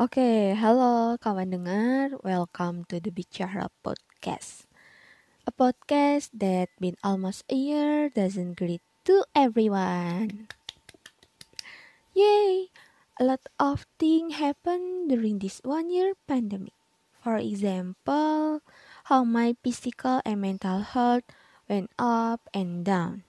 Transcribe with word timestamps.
Oke, 0.00 0.56
halo 0.56 1.20
kawan 1.20 1.52
dengar. 1.52 2.16
Welcome 2.24 2.88
to 2.88 3.04
the 3.04 3.12
Bicara 3.12 3.68
Podcast. 3.84 4.64
A 5.44 5.52
podcast 5.52 6.32
that 6.40 6.72
been 6.80 6.96
almost 7.04 7.44
a 7.52 7.58
year 7.60 8.08
doesn't 8.08 8.56
greet 8.56 8.80
to 9.04 9.28
everyone. 9.36 10.48
Yay! 12.16 12.72
A 13.20 13.28
lot 13.28 13.44
of 13.60 13.84
things 14.00 14.40
happened 14.40 15.12
during 15.12 15.36
this 15.36 15.60
one 15.68 15.92
year 15.92 16.16
pandemic. 16.24 16.72
For 17.20 17.36
example, 17.36 18.64
how 19.12 19.20
my 19.28 19.52
physical 19.60 20.24
and 20.24 20.40
mental 20.40 20.80
health 20.80 21.28
went 21.68 21.92
up 22.00 22.40
and 22.56 22.88
down. 22.88 23.28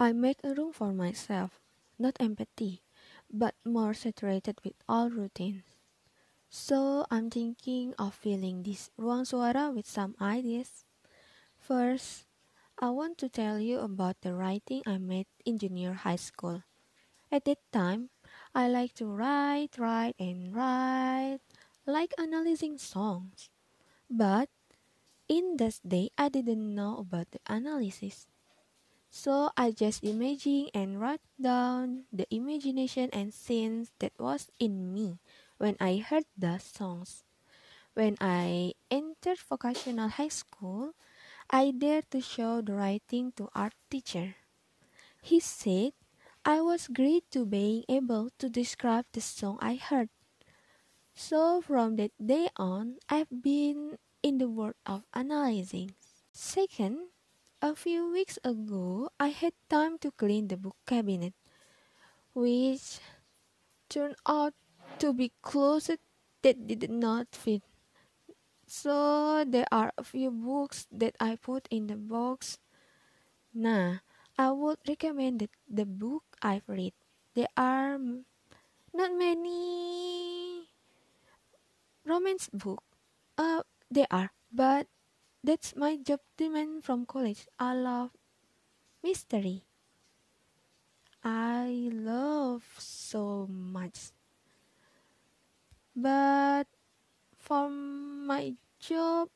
I 0.00 0.16
made 0.16 0.40
a 0.40 0.56
room 0.56 0.72
for 0.72 0.96
myself, 0.96 1.60
not 2.00 2.16
empathy 2.16 2.85
but 3.36 3.54
more 3.64 3.94
saturated 3.94 4.58
with 4.64 4.74
all 4.88 5.10
routines. 5.10 5.64
So 6.50 7.06
I'm 7.10 7.30
thinking 7.30 7.94
of 7.98 8.14
filling 8.14 8.62
this 8.64 8.90
ruang 8.98 9.28
suara 9.28 9.74
with 9.74 9.86
some 9.86 10.16
ideas. 10.20 10.84
First, 11.58 12.26
I 12.78 12.90
want 12.90 13.18
to 13.18 13.28
tell 13.28 13.60
you 13.60 13.80
about 13.80 14.20
the 14.22 14.34
writing 14.34 14.82
I 14.86 14.98
made 14.98 15.28
in 15.44 15.58
junior 15.58 15.94
high 15.94 16.20
school. 16.20 16.64
At 17.32 17.44
that 17.46 17.60
time, 17.72 18.10
I 18.54 18.68
like 18.68 18.94
to 19.02 19.06
write, 19.06 19.78
write, 19.78 20.16
and 20.18 20.54
write, 20.54 21.40
like 21.86 22.14
analyzing 22.18 22.78
songs. 22.78 23.50
But 24.10 24.50
in 25.28 25.56
that 25.58 25.80
day, 25.86 26.10
I 26.18 26.28
didn't 26.28 26.74
know 26.74 26.98
about 26.98 27.30
the 27.32 27.40
analysis. 27.46 28.26
So 29.10 29.50
I 29.56 29.72
just 29.72 30.04
imagine 30.04 30.68
and 30.74 31.00
wrote 31.00 31.24
down 31.40 32.04
the 32.12 32.26
imagination 32.32 33.10
and 33.12 33.34
scenes 33.34 33.90
that 33.98 34.12
was 34.18 34.50
in 34.60 34.92
me 34.94 35.18
when 35.58 35.76
I 35.80 35.96
heard 35.98 36.26
the 36.36 36.58
songs. 36.58 37.24
When 37.94 38.16
I 38.20 38.74
entered 38.90 39.38
vocational 39.40 40.08
high 40.10 40.28
school, 40.28 40.94
I 41.50 41.72
dared 41.72 42.10
to 42.12 42.20
show 42.20 42.60
the 42.62 42.74
writing 42.74 43.32
to 43.36 43.48
art 43.54 43.74
teacher. 43.90 44.36
He 45.22 45.40
said 45.40 45.92
I 46.44 46.62
was 46.62 46.88
great 46.88 47.30
to 47.32 47.46
being 47.46 47.84
able 47.88 48.30
to 48.38 48.48
describe 48.48 49.06
the 49.12 49.20
song 49.20 49.58
I 49.60 49.76
heard. 49.76 50.10
So 51.14 51.60
from 51.60 51.96
that 51.96 52.12
day 52.24 52.48
on, 52.56 52.98
I've 53.08 53.42
been 53.42 53.98
in 54.22 54.38
the 54.38 54.48
world 54.48 54.76
of 54.86 55.02
analyzing. 55.12 55.96
Second, 56.32 57.08
a 57.66 57.74
few 57.74 58.06
weeks 58.14 58.38
ago, 58.46 59.10
I 59.18 59.34
had 59.34 59.50
time 59.66 59.98
to 60.06 60.14
clean 60.14 60.46
the 60.46 60.56
book 60.56 60.78
cabinet, 60.86 61.34
which 62.30 63.02
turned 63.90 64.14
out 64.22 64.54
to 65.02 65.10
be 65.10 65.34
closet 65.42 65.98
that 66.42 66.70
did 66.70 66.86
not 66.86 67.34
fit. 67.34 67.66
So 68.66 69.42
there 69.42 69.66
are 69.74 69.90
a 69.98 70.06
few 70.06 70.30
books 70.30 70.86
that 70.94 71.18
I 71.18 71.34
put 71.34 71.66
in 71.70 71.90
the 71.90 71.98
box. 71.98 72.58
Nah, 73.50 74.06
I 74.38 74.50
would 74.54 74.78
recommend 74.86 75.42
the, 75.66 75.86
book 75.86 76.22
I've 76.42 76.68
read. 76.70 76.94
There 77.34 77.50
are 77.56 77.98
not 78.94 79.10
many 79.10 80.70
romance 82.06 82.48
book. 82.52 82.82
Uh, 83.36 83.62
there 83.90 84.06
are, 84.10 84.30
but 84.52 84.86
that's 85.46 85.76
my 85.76 85.96
job 85.96 86.20
demand 86.36 86.84
from 86.84 87.06
college. 87.06 87.46
I 87.58 87.74
love 87.74 88.10
mystery. 89.02 89.64
I 91.24 91.90
love 91.92 92.64
so 92.78 93.46
much. 93.48 94.12
But 95.96 96.68
for 97.38 97.68
my 97.70 98.54
job, 98.80 99.30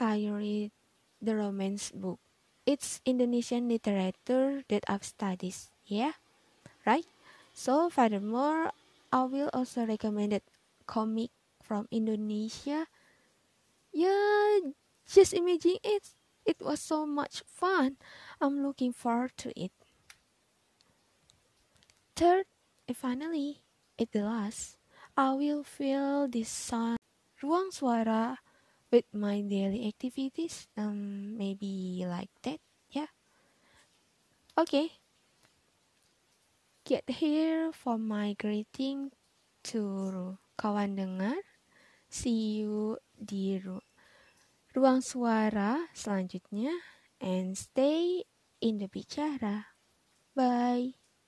I 0.00 0.26
read 0.26 0.72
the 1.22 1.36
romance 1.36 1.92
book. 1.92 2.18
It's 2.66 3.00
Indonesian 3.04 3.68
literature 3.68 4.64
that 4.68 4.82
I've 4.88 5.04
studied. 5.04 5.54
Yeah, 5.86 6.12
right? 6.86 7.06
So 7.54 7.90
furthermore, 7.90 8.72
I 9.12 9.24
will 9.24 9.50
also 9.54 9.86
recommend 9.86 10.32
it 10.34 10.44
comic 10.86 11.30
from 11.62 11.88
Indonesia 11.90 12.88
yeah, 13.92 14.58
just 15.06 15.34
imagine 15.34 15.78
it. 15.82 16.10
It 16.46 16.56
was 16.60 16.80
so 16.80 17.06
much 17.06 17.42
fun. 17.46 17.96
I'm 18.40 18.62
looking 18.62 18.92
forward 18.92 19.36
to 19.44 19.52
it. 19.58 19.72
Third, 22.16 22.46
and 22.88 22.96
finally, 22.96 23.62
at 23.98 24.12
the 24.12 24.22
last, 24.22 24.76
I 25.16 25.34
will 25.34 25.62
fill 25.64 26.28
this 26.28 26.48
sun 26.48 26.96
ruang 27.40 27.72
suara 27.72 28.36
with 28.92 29.08
my 29.12 29.40
daily 29.40 29.88
activities. 29.88 30.68
Um, 30.76 31.36
maybe 31.36 32.04
like 32.06 32.30
that. 32.42 32.60
Yeah. 32.90 33.12
Okay. 34.58 35.00
Get 36.84 37.08
here 37.08 37.72
for 37.72 37.96
my 37.98 38.34
greeting 38.34 39.12
to 39.70 40.36
kawan 40.58 40.98
dengar. 40.98 41.38
See 42.10 42.60
you 42.60 42.98
di 43.14 43.56
ru 43.56 43.78
ruang 44.74 45.00
suara 45.00 45.88
selanjutnya 45.96 46.74
and 47.22 47.56
stay 47.56 48.26
in 48.60 48.78
the 48.82 48.88
bicara. 48.90 49.78
Bye. 50.36 50.99